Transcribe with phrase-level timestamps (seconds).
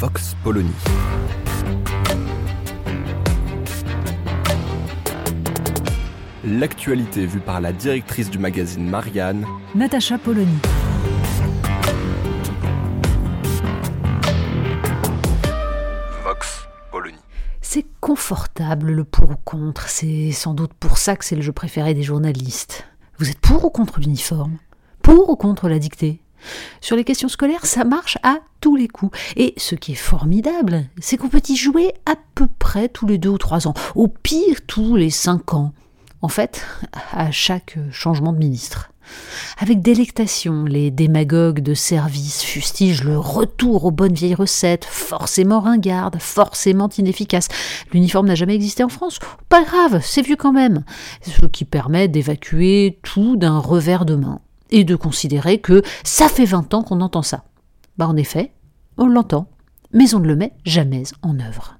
[0.00, 0.72] Vox Polony.
[6.42, 10.56] L'actualité vue par la directrice du magazine Marianne, Natacha Polony.
[16.24, 17.18] Vox Polony.
[17.60, 19.90] C'est confortable le pour ou contre.
[19.90, 22.86] C'est sans doute pour ça que c'est le jeu préféré des journalistes.
[23.18, 24.56] Vous êtes pour ou contre l'uniforme?
[25.02, 26.22] Pour ou contre la dictée?
[26.80, 29.16] Sur les questions scolaires, ça marche à tous les coups.
[29.36, 33.18] Et ce qui est formidable, c'est qu'on peut y jouer à peu près tous les
[33.18, 33.74] deux ou trois ans.
[33.94, 35.72] Au pire, tous les cinq ans.
[36.22, 36.66] En fait,
[37.12, 38.90] à chaque changement de ministre.
[39.58, 46.18] Avec délectation, les démagogues de service fustigent le retour aux bonnes vieilles recettes, forcément ringardes,
[46.20, 47.48] forcément inefficaces.
[47.92, 50.84] L'uniforme n'a jamais existé en France Pas grave, c'est vieux quand même.
[51.22, 54.40] Ce qui permet d'évacuer tout d'un revers de main
[54.70, 57.44] et de considérer que ça fait 20 ans qu'on entend ça.
[57.98, 58.52] Bah en effet,
[58.96, 59.48] on l'entend,
[59.92, 61.76] mais on ne le met jamais en œuvre.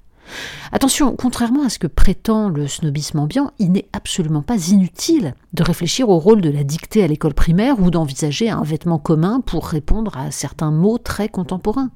[0.73, 5.63] Attention, contrairement à ce que prétend le snobisme ambiant, il n'est absolument pas inutile de
[5.63, 9.67] réfléchir au rôle de la dictée à l'école primaire ou d'envisager un vêtement commun pour
[9.67, 11.91] répondre à certains mots très contemporains.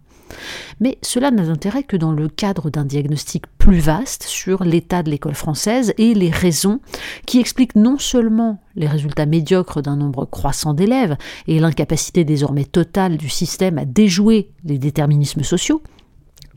[0.80, 5.10] Mais cela n'a d'intérêt que dans le cadre d'un diagnostic plus vaste sur l'état de
[5.10, 6.80] l'école française et les raisons
[7.26, 13.16] qui expliquent non seulement les résultats médiocres d'un nombre croissant d'élèves et l'incapacité désormais totale
[13.16, 15.82] du système à déjouer les déterminismes sociaux,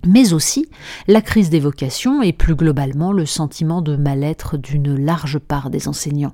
[0.06, 0.68] mais aussi
[1.08, 5.88] la crise des vocations et plus globalement le sentiment de mal-être d'une large part des
[5.88, 6.34] enseignants.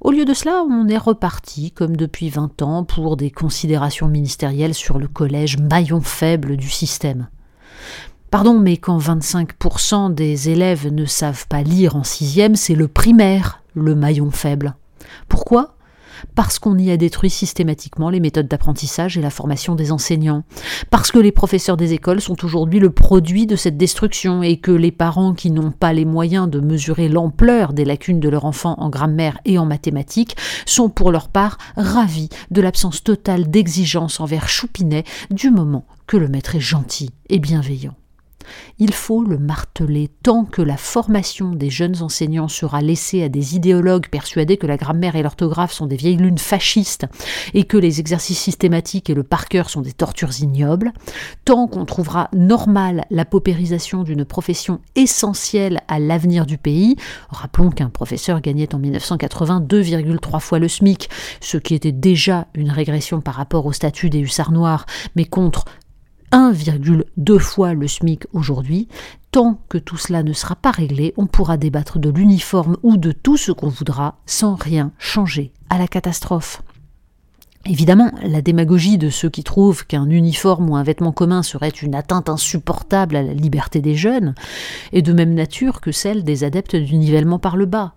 [0.00, 4.74] Au lieu de cela, on est reparti, comme depuis 20 ans, pour des considérations ministérielles
[4.74, 7.28] sur le collège maillon faible du système.
[8.30, 13.62] Pardon, mais quand 25% des élèves ne savent pas lire en sixième, c'est le primaire,
[13.74, 14.76] le maillon faible.
[15.28, 15.77] Pourquoi?
[16.34, 20.44] Parce qu'on y a détruit systématiquement les méthodes d'apprentissage et la formation des enseignants,
[20.90, 24.70] parce que les professeurs des écoles sont aujourd'hui le produit de cette destruction et que
[24.70, 28.74] les parents qui n'ont pas les moyens de mesurer l'ampleur des lacunes de leur enfant
[28.78, 30.36] en grammaire et en mathématiques
[30.66, 36.28] sont pour leur part ravis de l'absence totale d'exigence envers Choupinet du moment que le
[36.28, 37.94] maître est gentil et bienveillant.
[38.78, 43.56] Il faut le marteler tant que la formation des jeunes enseignants sera laissée à des
[43.56, 47.06] idéologues persuadés que la grammaire et l'orthographe sont des vieilles lunes fascistes
[47.54, 50.92] et que les exercices systématiques et le par cœur sont des tortures ignobles,
[51.44, 56.96] tant qu'on trouvera normale la paupérisation d'une profession essentielle à l'avenir du pays.
[57.30, 61.08] Rappelons qu'un professeur gagnait en 1980 2,3 fois le SMIC,
[61.40, 64.86] ce qui était déjà une régression par rapport au statut des hussards noirs,
[65.16, 65.64] mais contre
[66.32, 68.88] 1,2 fois le SMIC aujourd'hui.
[69.30, 73.12] Tant que tout cela ne sera pas réglé, on pourra débattre de l'uniforme ou de
[73.12, 76.62] tout ce qu'on voudra sans rien changer à la catastrophe.
[77.66, 81.94] Évidemment, la démagogie de ceux qui trouvent qu'un uniforme ou un vêtement commun serait une
[81.94, 84.34] atteinte insupportable à la liberté des jeunes
[84.92, 87.94] est de même nature que celle des adeptes du nivellement par le bas.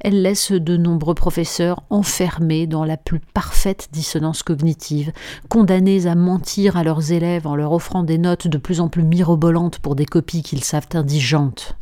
[0.00, 5.12] Elle laisse de nombreux professeurs enfermés dans la plus parfaite dissonance cognitive,
[5.48, 9.04] condamnés à mentir à leurs élèves en leur offrant des notes de plus en plus
[9.04, 11.76] mirobolantes pour des copies qu'ils savent indigentes.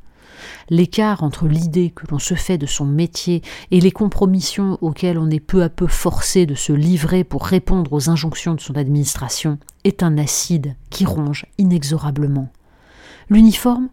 [0.68, 5.30] L'écart entre l'idée que l'on se fait de son métier et les compromissions auxquelles on
[5.30, 9.58] est peu à peu forcé de se livrer pour répondre aux injonctions de son administration
[9.84, 12.48] est un acide qui ronge inexorablement.
[13.28, 13.88] L'uniforme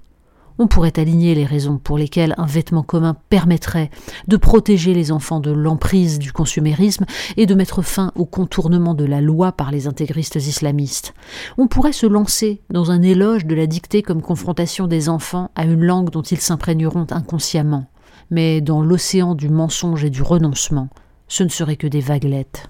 [0.59, 3.89] on pourrait aligner les raisons pour lesquelles un vêtement commun permettrait
[4.27, 9.05] de protéger les enfants de l'emprise du consumérisme et de mettre fin au contournement de
[9.05, 11.13] la loi par les intégristes islamistes.
[11.57, 15.65] On pourrait se lancer dans un éloge de la dictée comme confrontation des enfants à
[15.65, 17.87] une langue dont ils s'imprégneront inconsciemment.
[18.29, 20.89] Mais dans l'océan du mensonge et du renoncement,
[21.27, 22.69] ce ne serait que des vaguelettes.